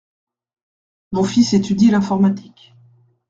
[1.11, 2.73] Mon fils étudie l’informatique.